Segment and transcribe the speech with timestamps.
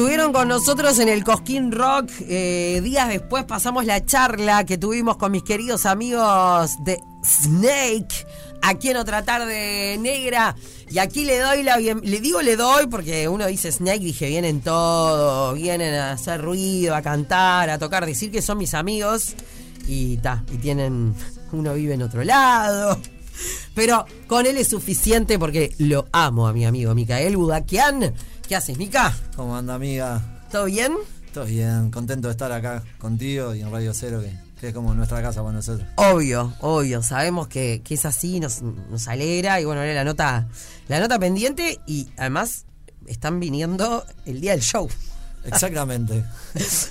[0.00, 2.10] Estuvieron con nosotros en el Cosquín Rock.
[2.22, 8.26] eh, días después pasamos la charla que tuvimos con mis queridos amigos de Snake.
[8.62, 10.56] Aquí en otra tarde negra.
[10.88, 12.00] Y aquí le doy la bien.
[12.02, 16.94] Le digo le doy porque uno dice Snake, dije, vienen todos, vienen a hacer ruido,
[16.94, 19.34] a cantar, a tocar, decir que son mis amigos.
[19.86, 21.14] Y ta, y tienen.
[21.52, 22.98] Uno vive en otro lado.
[23.74, 28.14] Pero con él es suficiente porque lo amo a mi amigo Micael Budakian.
[28.50, 29.14] ¿Qué haces, Mica?
[29.36, 30.20] ¿Cómo anda, amiga?
[30.50, 30.92] ¿Todo bien?
[31.32, 34.92] Todo bien, contento de estar acá contigo y en Radio Cero, que, que es como
[34.92, 35.86] nuestra casa para nosotros.
[35.94, 37.00] Obvio, obvio.
[37.00, 39.60] Sabemos que, que es así, nos, nos alegra.
[39.60, 40.48] Y bueno, la nota,
[40.88, 41.78] la nota pendiente.
[41.86, 42.64] Y además
[43.06, 44.88] están viniendo el día del show.
[45.44, 46.24] Exactamente.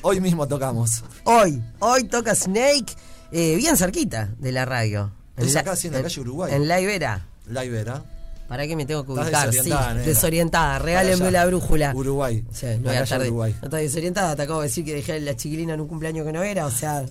[0.02, 1.04] Hoy mismo tocamos.
[1.26, 2.96] Hoy, hoy toca Snake,
[3.34, 5.12] eh, bien cerquita de la radio.
[5.36, 6.54] Es acá, sí, en la calle Uruguay.
[6.54, 7.28] En la Ibera.
[7.48, 8.02] La Ibera.
[8.50, 9.30] ¿Para qué me tengo que ubicar?
[9.52, 10.06] desorientada, sí, nena.
[10.06, 10.80] desorientada.
[10.80, 11.94] Regálenme la brújula.
[11.96, 12.44] Uruguay.
[12.52, 13.28] Sí, La no voy a tarde.
[13.28, 13.56] Uruguay.
[13.62, 16.26] No estás desorientada, te acabo de decir que dejé a la chiquilina en un cumpleaños
[16.26, 17.06] que no era, o sea,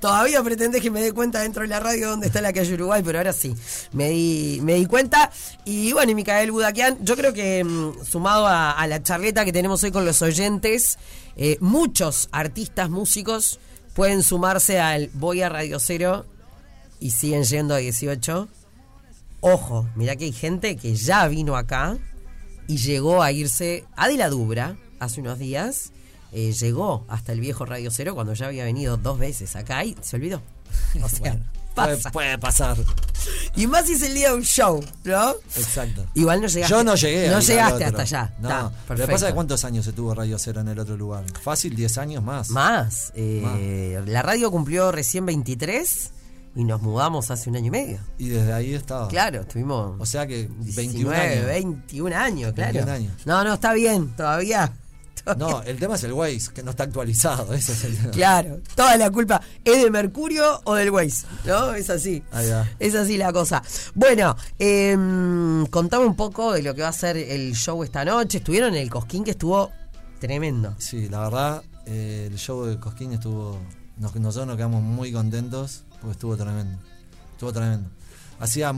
[0.00, 3.02] todavía pretendés que me dé cuenta dentro de la radio dónde está la calle Uruguay,
[3.04, 3.54] pero ahora sí,
[3.92, 5.30] me di, me di cuenta.
[5.64, 9.52] Y bueno, y Micael Budakian, yo creo que mm, sumado a, a la charleta que
[9.52, 10.98] tenemos hoy con los oyentes,
[11.36, 13.58] eh, muchos artistas, músicos,
[13.94, 16.26] pueden sumarse al Voy a Radio Cero
[17.00, 18.48] y siguen yendo a 18.
[19.40, 21.98] Ojo, mirá que hay gente que ya vino acá
[22.66, 23.84] y llegó a irse.
[23.96, 25.92] Adela Dubra, hace unos días,
[26.32, 29.96] eh, llegó hasta el viejo Radio Cero cuando ya había venido dos veces acá y
[30.00, 30.42] se olvidó.
[31.02, 32.10] O sea, Bueno, puede, pasa.
[32.10, 32.76] puede pasar.
[33.54, 35.30] Y más si es el día de un show, ¿no?
[35.56, 36.06] Exacto.
[36.14, 36.74] Igual no llegaste.
[36.74, 37.28] Yo no llegué.
[37.28, 38.34] No llegaste hasta allá.
[38.40, 38.48] No.
[38.48, 39.12] Lo que perfecto.
[39.12, 41.24] pasa que cuántos años se tuvo Radio Cero en el otro lugar.
[41.42, 42.48] Fácil, 10 años más.
[42.50, 43.12] Más.
[43.14, 46.10] eh, La radio cumplió recién 23
[46.56, 47.98] y nos mudamos hace un año y medio.
[48.18, 49.06] Y desde ahí estaba.
[49.08, 49.94] Claro, estuvimos.
[50.00, 51.46] O sea que 21 19, años.
[51.46, 52.72] 21 años, claro.
[52.72, 53.12] 21 años.
[53.26, 54.72] No, no, está bien, todavía.
[55.38, 57.52] No, el tema es el Waze, que no está actualizado.
[57.52, 58.10] Ese es el tema.
[58.12, 61.74] Claro, toda la culpa es de Mercurio o del Waze, ¿no?
[61.74, 62.22] Es así.
[62.30, 62.64] Ahí va.
[62.78, 63.60] Es así la cosa.
[63.94, 64.96] Bueno, eh,
[65.70, 68.38] contame un poco de lo que va a ser el show esta noche.
[68.38, 69.72] Estuvieron en el Cosquín que estuvo
[70.20, 70.74] tremendo.
[70.78, 73.58] Sí, la verdad, eh, el show de Cosquín estuvo.
[73.98, 76.78] nos- nosotros nos quedamos muy contentos porque estuvo tremendo.
[77.32, 77.90] Estuvo tremendo.
[78.38, 78.72] Hacía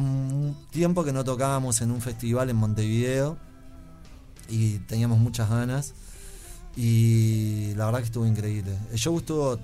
[0.70, 3.36] tiempo que no tocábamos en un festival en Montevideo
[4.48, 5.92] y teníamos muchas ganas.
[6.74, 8.78] Y la verdad que estuvo increíble.
[8.90, 9.58] El show estuvo.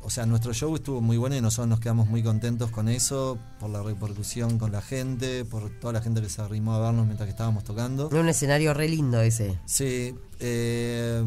[0.00, 3.36] O sea, nuestro show estuvo muy bueno y nosotros nos quedamos muy contentos con eso,
[3.58, 7.04] por la repercusión con la gente, por toda la gente que se arrimó a vernos
[7.04, 8.08] mientras que estábamos tocando.
[8.10, 9.58] Un escenario re lindo ese.
[9.66, 11.24] Sí, eh,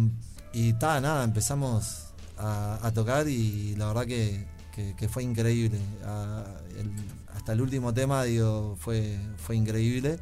[0.53, 5.79] y ta, nada, empezamos a, a tocar y la verdad que, que- que fue increíble.
[6.05, 6.43] Ah,
[6.77, 6.91] el-
[7.35, 10.19] hasta el último tema, digo, fue, fue increíble.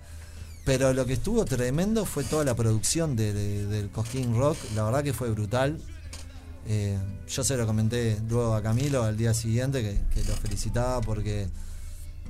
[0.65, 4.83] Pero lo que estuvo tremendo fue toda la producción de- de- del Cosquín Rock, la
[4.83, 5.79] verdad que fue brutal.
[6.67, 11.01] Eh, yo se lo comenté luego a Camilo al día siguiente, que, que lo felicitaba
[11.01, 11.47] porque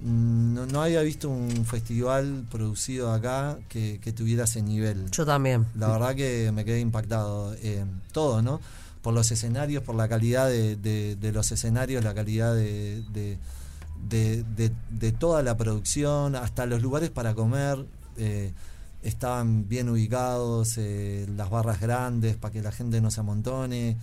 [0.01, 5.09] mm, no, no había visto un festival producido acá que, que tuviera ese nivel.
[5.11, 5.65] Yo también.
[5.75, 7.53] La verdad que me quedé impactado.
[7.55, 8.61] eh, todo, ¿no?
[9.01, 13.01] Por los escenarios, por la calidad de, los escenarios, la calidad de-
[14.07, 17.85] de toda la producción, hasta los lugares para comer.
[18.21, 18.51] eh,
[19.01, 23.95] estaban bien ubicados, eh, las barras grandes para que la gente no se amontone.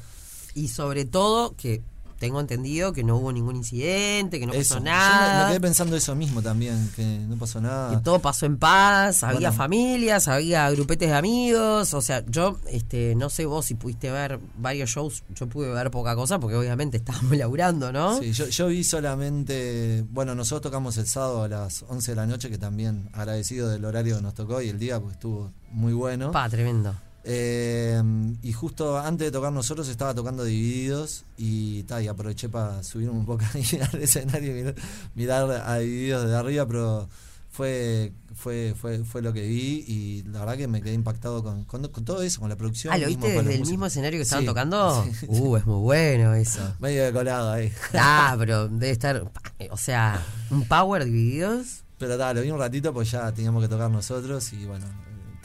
[0.54, 1.82] Y sobre todo que
[2.19, 4.75] tengo entendido que no hubo ningún incidente, que no Eso.
[4.75, 5.44] pasó Yo me- nada.
[5.44, 8.03] me quedé pensando eso mismo también, que no pasó Que nada.
[8.03, 9.53] todo pasó en paz, había Bueno.
[9.53, 14.41] familias, había grupetes de amigos, o sea, yo este no sé vos si pudiste ver
[14.59, 16.97] varios shows, yo pude ver poca cosa porque obviamente
[17.31, 18.19] estábamos laburando, ¿no?
[18.19, 22.26] Sí, yo, yo vi solamente, bueno, nosotros tocamos el sábado a las 11 de la
[22.26, 25.93] noche, que también agradecido del horario que nos tocó y el día, porque estuvo muy
[25.93, 26.31] bueno.
[26.31, 26.94] Pa, tremendo.
[27.28, 28.00] Eh,
[28.42, 33.10] y justo antes de tocar nosotros estaba tocando Divididos y, ta, y aproveché para subir
[33.10, 33.44] un poco
[33.92, 34.75] al escenario y mirar,
[35.16, 37.09] mirar a Divididos desde arriba, pero
[37.50, 41.64] fue, fue, fue, fue lo que vi y la verdad que me quedé impactado con,
[41.64, 42.94] con, con todo eso, con la producción.
[42.94, 43.70] Ah, ¿lo viste desde los el músicos.
[43.70, 45.05] mismo escenario que estaban Sí, tocando?
[45.20, 45.26] sí.
[45.28, 46.61] Uh, es muy bueno eso.
[46.78, 47.73] Medio de colado ahí.
[47.94, 49.28] Ah, pero debe estar,
[49.70, 51.82] o sea, un power divididos.
[51.99, 54.84] Pero tal, lo vi un ratito pues ya teníamos que tocar nosotros y bueno,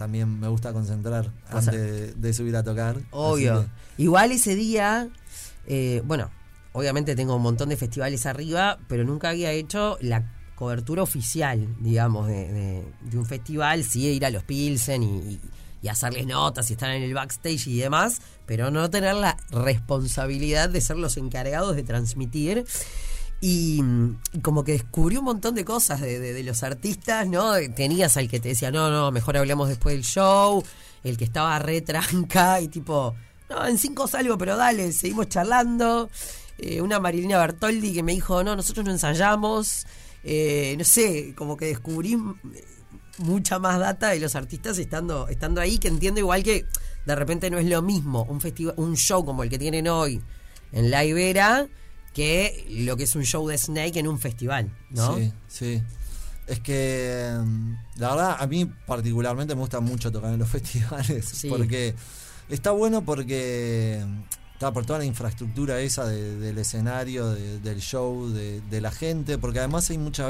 [0.01, 2.98] también me gusta concentrar O antes de, de subir a tocar.
[3.12, 3.62] Obvio.
[3.98, 5.09] que- Igual ese día,
[5.68, 6.31] eh, bueno,
[6.74, 10.24] obviamente tengo un montón de festivales arriba, pero nunca había hecho la
[10.56, 15.39] cobertura oficial, digamos, de, de- de un festival, sí ir a los Pilsen y, y-
[15.83, 20.69] y hacerles notas y estar en el backstage y demás, pero no tener la responsabilidad
[20.69, 22.65] de ser los encargados de transmitir.
[23.42, 27.54] Y, mm, y como que descubrí un montón de cosas de, los artistas, ¿no?
[27.76, 30.64] Tenías al que te decía, no, no, mejor hablamos después del show,
[31.04, 33.16] el que estaba re tranca y tipo,
[33.50, 36.10] no, en cinco salgo, pero dale, seguimos charlando.
[36.60, 39.88] Eh, una Marilina Bertoldi que me dijo, no, nosotros no ensayamos.
[40.24, 42.36] Eh, no sé, como que descubrí mm,
[43.18, 46.66] mucha más data de los artistas estando, estando ahí, que entiendo igual que
[47.06, 50.22] de repente no es lo mismo un festival, un show como el que tienen hoy
[50.72, 51.68] en la Ibera
[52.13, 55.16] que lo que es un show de Snake en un festival, ¿no?
[55.18, 55.84] Sí, sí.
[56.48, 61.25] Es que mm, la verdad a mí particularmente me gusta mucho tocar en los festivales
[61.25, 61.48] Sí.
[61.50, 61.96] porque
[62.50, 64.22] está bueno porque mm,
[64.54, 68.92] está por toda la infraestructura esa de- del escenario, de- del show, de, de la
[68.92, 70.28] gente, porque además hay mucha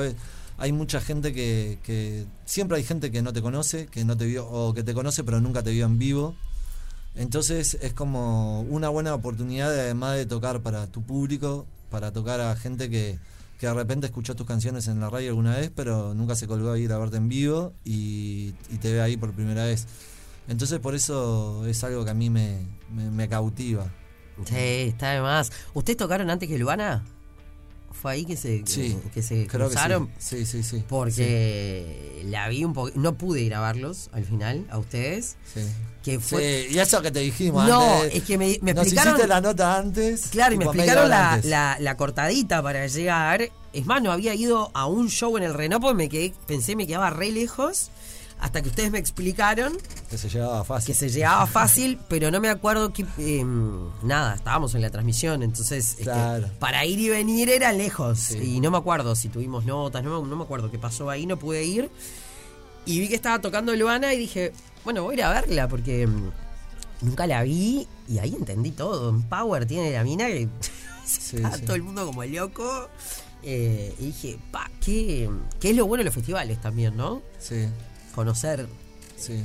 [0.57, 4.25] hay mucha gente que, que siempre hay gente que no te conoce, que no te
[4.27, 6.35] vio o que te conoce pero nunca te vio en vivo.
[7.15, 12.39] Entonces es como una buena oportunidad de, además de tocar para tu público, para tocar
[12.39, 13.19] a gente que,
[13.59, 16.71] que de repente escuchó tus canciones en la radio alguna vez, pero nunca se colgó
[16.71, 19.87] a ir a verte en vivo y, y te ve ahí por primera vez.
[20.47, 22.59] Entonces por eso es algo que a mí me,
[22.93, 23.85] me, me cautiva.
[24.45, 25.51] Sí, está de más.
[25.73, 27.03] ¿Ustedes tocaron antes que Luana?
[27.93, 30.09] ¿Fue ahí que se, Sí, que se que cruzaron?
[30.17, 30.45] sí.
[30.45, 30.83] Sí, sí, sí.
[30.87, 32.91] Porque la vi un poco.
[32.95, 35.35] No pude verlos al final, a ustedes.
[35.53, 35.61] Sí.
[36.03, 36.67] Que fue.
[36.71, 38.15] Y eso que te dijimos No, antes.
[38.15, 39.13] es que me, me nos explicaron.
[39.13, 40.27] hiciste la nota antes.
[40.31, 43.49] Claro, y me explicaron la, la- la cortadita para llegar.
[43.73, 46.75] Es más, no había ido a un show en el Renault porque me quedé, pensé
[46.75, 47.91] me quedaba re lejos.
[48.41, 49.77] Hasta que ustedes me explicaron
[50.09, 50.87] Que se llevaba fácil.
[50.87, 53.05] que se llegaba fácil, pero no me acuerdo que.
[53.19, 53.45] eh,
[54.03, 55.91] nada, estábamos en la transmisión, entonces.
[55.91, 56.49] este, Claro.
[56.59, 58.17] para ir y venir era lejos.
[58.19, 58.55] Sí.
[58.55, 61.25] Y no me acuerdo si tuvimos notas, no, me- no me acuerdo qué pasó ahí,
[61.27, 61.89] no pude ir.
[62.85, 64.53] Y vi que estaba tocando Luana y dije,
[64.83, 66.31] bueno, voy a ir a verla porque mm,
[67.01, 69.11] nunca la vi y ahí entendí todo.
[69.11, 70.49] En Power tiene la mina que
[71.05, 71.61] Sí, está sí.
[71.63, 72.89] todo el mundo como loco.
[73.43, 75.29] Eh, y dije, pa, ¿qué,
[75.59, 77.21] qué es lo bueno de los festivales también, ¿no?
[77.39, 77.67] Sí.
[78.15, 78.67] Conocer.
[79.17, 79.43] Sí.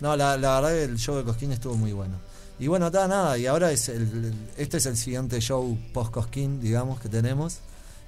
[0.00, 2.14] No, la, la verdad que el show de Cosquín estuvo muy bueno.
[2.58, 6.10] Y bueno, está nada, y ahora es el, el- este es el siguiente show post
[6.12, 7.58] Cosquín, digamos, que tenemos.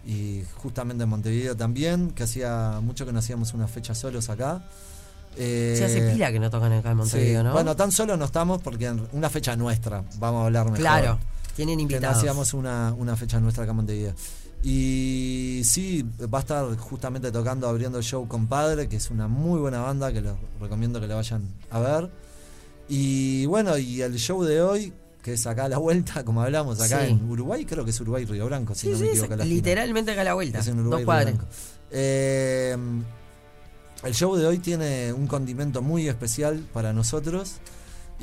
[0.06, 4.64] Y justamente en Montevideo también, que hacía mucho que no hacíamos una fecha solos acá.
[5.36, 7.44] Eh, Se hace pila que no tocan acá en Montevideo, sí.
[7.44, 7.52] ¿no?
[7.52, 10.78] Bueno, tan solo no estamos porque en una fecha nuestra, vamos a hablar mejor.
[10.80, 11.18] claro,
[11.56, 12.18] tienen Que no invitados.
[12.18, 14.14] hacíamos una, una fecha nuestra acá en Montevideo.
[14.64, 19.58] Y sí, va a estar justamente tocando, abriendo el show Compadre, que es una muy
[19.60, 22.10] buena banda, que los recomiendo que la vayan a ver.
[22.88, 24.92] Y bueno, y el show de hoy,
[25.22, 27.10] que es acá a la vuelta, como hablamos, acá Sí.
[27.12, 29.36] en Uruguay, creo que es Uruguay Río Branco, si Sí, no me equivoco.
[29.44, 30.58] literalmente acá a la vuelta.
[30.60, 31.44] Es en Uruguay Dos Río.
[31.90, 32.76] Eh,
[34.04, 37.54] el show de hoy tiene un condimento muy especial para nosotros.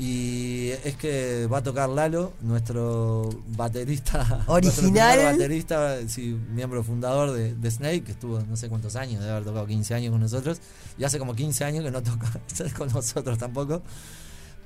[0.00, 4.24] Y es que va a tocar Lalo, nuestro baterista.
[4.48, 5.18] nuestro Original.
[5.18, 9.32] primer baterista, sí, miembro fundador de, de Snake, que estuvo no sé cuántos años, debe
[9.32, 10.58] haber tocado 15 años con nosotros.
[10.96, 12.32] Y hace como 15 años que no toca
[12.78, 13.82] con nosotros tampoco.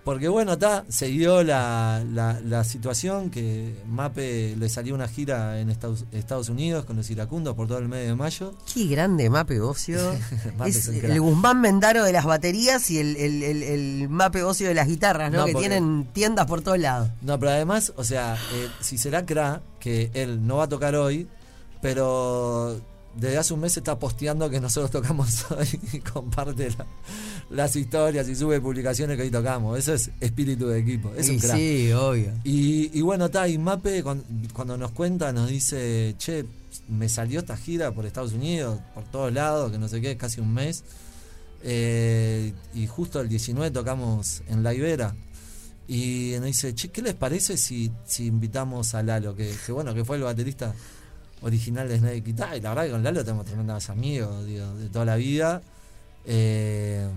[0.05, 5.59] Porque bueno, está, se dio la, la, la situación que Mape le salió una gira
[5.61, 8.53] en Estados, Estados Unidos con los iracundos por todo el mes de mayo.
[8.75, 9.99] Qué grande Mape Ocio.
[10.59, 11.21] Mape es es un el.
[11.23, 15.33] Guzmán Mendaro de las baterías y el, el, el- el Mape Ocio de las guitarras,
[15.33, 15.39] ¿no?
[15.39, 17.09] No, que porque- tienen tiendas por todos lados.
[17.23, 20.95] No, pero además, o sea, eh, si será cra que él no va a tocar
[20.97, 21.29] hoy,
[21.81, 22.79] pero
[23.17, 26.87] desde hace un mes está posteando que nosotros tocamos hoy y comparte la-
[27.51, 29.79] las historias y sube publicaciones que hoy tocamos.
[29.79, 31.57] Eso es espíritu de equipo, es un crack.
[31.57, 32.33] sí, obvio.
[32.45, 36.45] Y, y bueno, está, y Mape cuan- cuando, nos cuenta nos dice, che,
[36.89, 40.41] me salió esta gira por Estados Unidos, por todos lados, que no sé qué, casi
[40.41, 40.83] un mes.
[41.63, 45.15] Eh, y justo el 19 tocamos en La Ibera.
[45.87, 49.35] Y nos dice, che, ¿qué les parece si, si invitamos a Lalo?
[49.37, 50.75] Que, que bueno, que fue el baterista
[51.43, 52.57] original de Snake y tal.
[52.59, 55.63] Y la verdad que con Lalo tenemos tremendos amigos digo, de toda la vida.
[56.27, 57.09] Eh,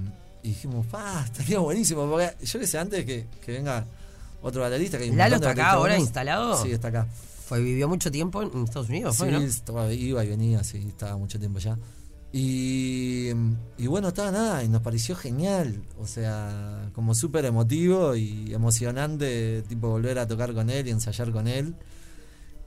[0.44, 0.86] y dijimos,
[1.26, 2.10] estaría buenísimo.
[2.10, 3.86] Porque yo que sé, antes que, que venga
[4.42, 4.98] otro baterista.
[4.98, 6.00] Que ¿Lalo está acá ahora buenos.
[6.08, 6.62] instalado?
[6.64, 7.08] Sí, está acá.
[7.46, 9.40] Fue, vivió mucho tiempo en Estados Unidos, Sí, fue, ¿no?
[9.40, 11.78] estaba- iba y venía, sí, estaba mucho tiempo ya.
[12.34, 13.30] Y,
[13.78, 19.64] y bueno, estaba nada, y nos pareció genial, o sea, como súper emotivo y emocionante,
[19.68, 21.74] tipo volver a tocar con él y ensayar con él.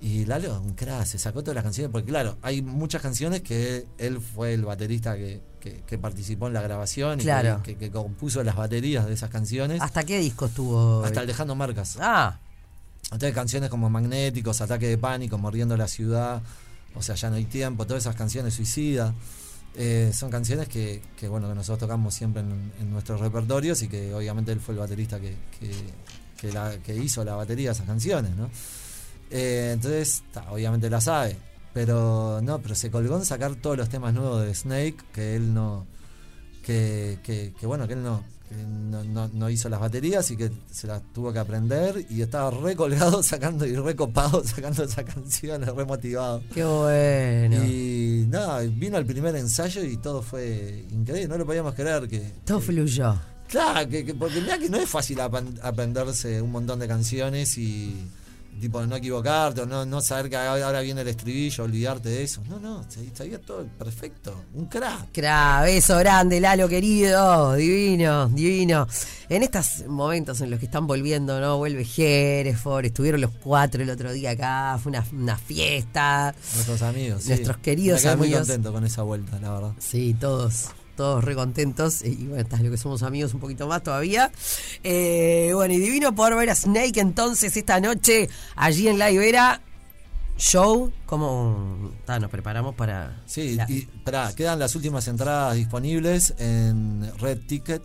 [0.03, 3.87] Y Lalo, un crack, se sacó todas las canciones, porque claro, hay muchas canciones que
[3.99, 7.63] él fue el baterista que, que- que participó en la grabación y Claro.
[7.63, 11.05] que, que- que compuso las baterías de esas canciones, ¿Hasta qué disco estuvo?
[11.05, 11.99] hasta el Dejando Marcas.
[12.01, 12.39] Ah,
[13.05, 16.41] Entonces canciones como Magnéticos, Ataque de Pánico, Mordiendo la Ciudad,
[16.95, 19.13] o sea, Ya no hay tiempo, todas esas canciones Suicida,
[19.75, 23.89] eh, son canciones que, que, bueno que nosotros tocamos siempre en, en nuestros repertorios y
[23.89, 25.71] que obviamente él fue el baterista que, que,
[26.41, 28.49] que la- que hizo la batería de esas canciones, ¿no?
[29.31, 31.37] Eh, entonces, ta, obviamente la sabe.
[31.73, 35.55] Pero no, pero se colgó en sacar todos los temas nuevos de Snake, que él
[35.55, 35.87] no.
[36.65, 40.37] Que, que, que bueno, que él no, que no, no- no hizo las baterías y
[40.37, 42.05] que se las tuvo que aprender.
[42.11, 46.43] Y estaba re colgado sacando y re copado sacando esa canción, re motivado.
[46.53, 47.65] Qué bueno.
[47.65, 52.19] Y nada, vino el primer ensayo y todo fue increíble, no lo podíamos creer que.
[52.45, 53.15] Todo fluyó.
[53.49, 57.97] Claro, que, que- porque mira que no es fácil aprenderse un montón de canciones y
[58.61, 62.43] tipo no equivocarte o no, no saber que ahora viene el estribillo, olvidarte de eso.
[62.49, 65.09] No, no, se- sabía todo perfecto, un crack.
[65.13, 68.87] Cra, beso grande, Lalo querido, divino, divino.
[69.29, 71.57] En estos momentos en los que están volviendo, ¿no?
[71.59, 76.35] Vuelve Hereford, estuvieron los cuatro el otro día acá, fue una, una fiesta.
[76.55, 77.23] Nuestros amigos.
[77.23, 77.29] sí.
[77.31, 79.73] Nuestros queridos Me quedé muy contento con esa vuelta, la verdad.
[79.79, 80.67] Sí, todos,
[81.01, 82.03] todos re contentos.
[82.05, 84.31] Y bueno, estás lo que somos amigos un poquito más todavía.
[84.85, 89.63] Eh, bueno, y divino poder ver a Snake entonces esta noche allí en La Ibera.
[90.37, 93.23] Show, como ta, nos preparamos para.
[93.27, 93.89] Sí, la- y
[94.37, 97.83] quedan las últimas entradas disponibles en Red Ticket.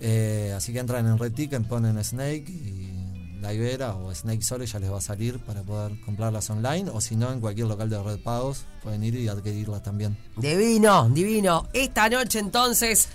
[0.00, 2.77] eh, así que entran en Red Ticket, ponen Snake y
[3.40, 6.90] La Ibera o Snake solo y ya les va a salir para poder comprarlas online.
[6.92, 10.16] O si no, en cualquier local de Red Pagos pueden ir y adquirirlas también.
[10.36, 11.68] Divino, divino.
[11.72, 13.08] Esta noche entonces,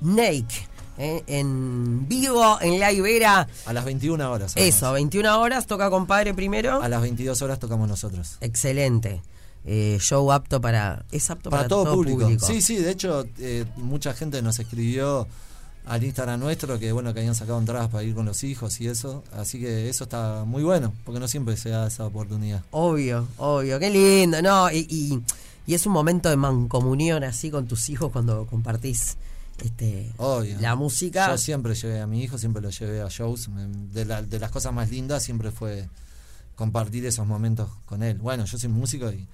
[0.00, 0.68] Snake.
[0.96, 3.46] eh, en vivo, en La Ibera.
[3.66, 4.52] A las 21 horas.
[4.56, 4.94] Eso, además.
[4.94, 6.82] 21 horas, toca compadre primero.
[6.82, 8.36] A las 22 horas tocamos nosotros.
[8.40, 9.22] Excelente.
[9.64, 11.04] Eh, show apto para.
[11.12, 12.26] Es apto Para, para, todo, público.
[12.44, 15.26] Sí, sí, de hecho, eh, mucha gente nos escribió
[15.88, 18.86] al Instagram nuestro que bueno que habían sacado entradas para ir con los hijos y
[18.88, 19.24] eso.
[19.32, 22.62] Así que eso está muy bueno, porque no siempre se da esa oportunidad.
[22.70, 24.70] Obvio, obvio, qué lindo, ¿no?
[24.70, 25.20] Y, y,
[25.66, 29.16] y es un momento de mancomunión así con tus hijos cuando compartís
[29.64, 30.56] este, Obvio.
[30.60, 31.30] la música.
[31.30, 33.48] Yo siempre llevé a mi hijo, siempre lo llevé a shows.
[33.92, 35.88] De, la- de las cosas más lindas siempre fue
[36.54, 38.18] compartir esos momentos con él.
[38.18, 39.26] Bueno, yo soy músico y,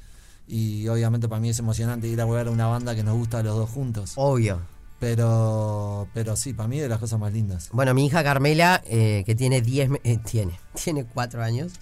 [0.47, 3.39] y obviamente para mí es emocionante ir a ver a una banda que nos gusta
[3.39, 4.13] a los dos juntos.
[4.17, 4.61] Obvio.
[5.05, 7.69] Pero, pero sí, para mí de las cosas más lindas.
[7.73, 11.73] Bueno, mi hija Carmela, eh, que tiene 10 me- eh, tiene, tiene 4 años,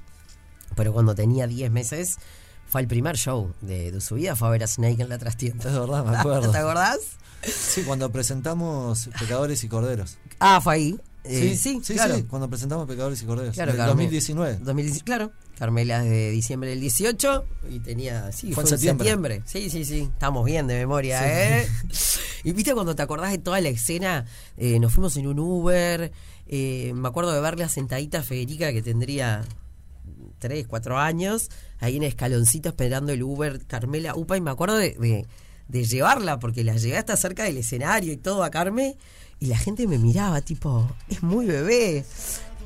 [0.75, 2.17] pero cuando tenía 10 meses,
[2.67, 5.19] fue el primer show de, de su vida, fue a ver a Snake en la
[5.19, 5.69] trastienda.
[5.71, 6.50] Es verdad, me acuerdo.
[6.52, 6.99] ¿Te acordás?
[7.45, 10.19] Sí, cuando presentamos Pecadores y Corderos.
[10.41, 11.00] Ah, fue ahí.
[11.25, 12.17] Eh, sí, sí, claro.
[12.17, 13.55] sí, cuando presentamos Pecadores y Corderos.
[13.55, 13.87] Claro, Carmen.
[13.88, 14.59] 2019.
[14.62, 15.31] 2010, claro.
[15.59, 19.07] Carmela es de diciembre del 18 y tenía, sí, Fue fue, en en septiembre.
[19.09, 19.43] septiembre.
[19.47, 21.25] Sí, sí, sí, estamos bien de memoria, Sí.
[21.29, 21.69] ¿eh?
[22.45, 24.25] Y viste cuando te acordás de toda la escena,
[24.57, 26.13] eh, nos fuimos en un Uber,
[26.47, 29.45] eh, me acuerdo de verla sentadita a Federica que tendría
[30.39, 34.91] 3, 4 años, ahí en escaloncito esperando el Uber, Carmela Upa, y me acuerdo de,
[34.99, 35.27] de-
[35.69, 38.97] de llevarla, porque la llevé hasta cerca del escenario y todo a Carme,
[39.41, 42.05] y la gente me miraba, tipo, es muy bebé.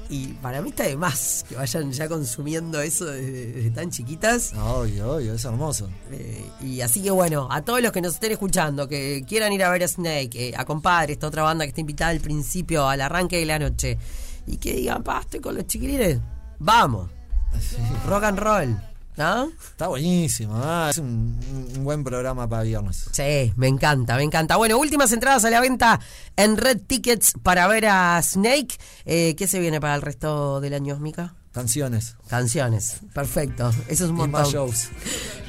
[0.09, 4.53] Y para mí está de más que vayan ya consumiendo eso desde, desde tan chiquitas.
[4.55, 5.91] Obvio, obvio, es hermoso.
[6.13, 9.65] Eh, y así que bueno, a todos los que nos estén escuchando, que quieran ir
[9.65, 12.89] a ver a Snake, eh, a Compadre, esta otra banda que está invitada al principio,
[12.89, 13.99] al arranque de la noche,
[14.47, 16.21] y que digan, pa, estoy con los chiquilines,
[16.59, 17.11] vamos,
[18.07, 18.81] rock and roll,
[19.17, 19.51] ¿no?
[19.71, 20.55] Está buenísimo.
[20.57, 21.39] ah, es un,
[21.77, 23.07] un buen programa para viernes.
[23.13, 24.57] Sí, me encanta, me encanta.
[24.57, 26.01] Bueno, últimas entradas a la venta
[26.37, 28.77] en Red Tickets para ver a Snake.
[29.05, 31.35] Eh, ¿Qué se viene para el resto del año, Mica?
[31.53, 32.17] Canciones.
[32.29, 33.71] Canciones, perfecto.
[33.89, 34.53] Eso es un Y más montón.
[34.53, 34.89] shows.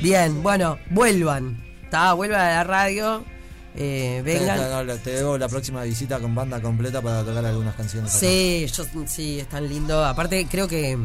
[0.02, 1.64] Bien, bueno, vuelvan.
[1.84, 3.26] Está, vuelvan a la radio.
[3.76, 4.88] eh, vengan.
[4.88, 8.10] te- te debo la próxima visita con banda completa para tocar algunas canciones.
[8.12, 8.20] acá.
[8.20, 10.04] Sí, yo, sí, es tan lindo.
[10.06, 10.98] Aparte, creo que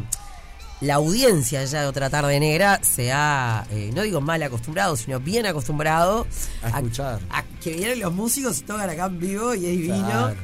[0.82, 5.18] la audiencia ya de otra tarde negra se ha, eh, no digo mal acostumbrado, sino
[5.20, 6.26] bien acostumbrado
[6.62, 7.20] A escuchar.
[7.30, 10.06] a que vienen los músicos y tocan acá en vivo y es divino.
[10.06, 10.36] Claro.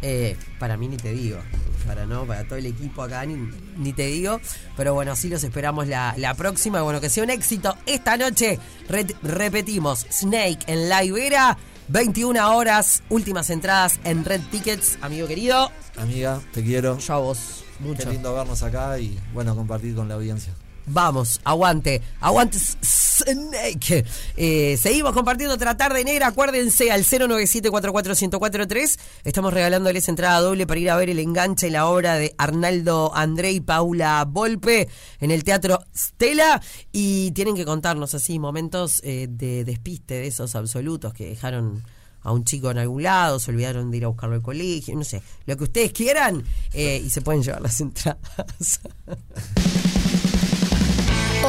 [0.00, 1.38] Eh, para mí ni te digo.
[1.86, 3.36] Para no, para todo el equipo acá ni,
[3.78, 4.40] ni te digo.
[4.76, 6.82] Pero bueno, así los esperamos la, la próxima.
[6.82, 8.58] Bueno, que sea un éxito esta noche.
[8.88, 11.56] Re- repetimos, Snake en la Ibera.
[11.90, 15.72] 21 horas, últimas entradas en Red Tickets, amigo querido.
[15.96, 16.98] Amiga, te quiero.
[16.98, 18.10] Yo a vos, Qué mucho.
[18.10, 20.52] lindo vernos acá y bueno, compartir con la audiencia.
[20.90, 24.04] Vamos, aguante, aguante Snake.
[24.36, 26.28] Eh, seguimos compartiendo otra tarde negra.
[26.28, 28.98] Acuérdense al 097-44-1043.
[29.24, 33.12] Estamos regalándoles entrada doble para ir a ver el enganche en la obra de Arnaldo
[33.14, 34.88] André y Paula Volpe
[35.20, 36.62] en el Teatro Stella.
[36.90, 41.82] Y tienen que contarnos así momentos eh, de despiste de esos absolutos que dejaron
[42.28, 45.04] a un chico en algún lado, se olvidaron de ir a buscarlo al colegio, no
[45.04, 46.44] sé, lo que ustedes quieran
[46.74, 48.80] eh, y se pueden llevar las entradas.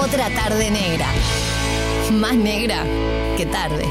[0.01, 1.07] Otra tarde negra.
[2.13, 2.83] Más negra
[3.37, 3.85] que tarde.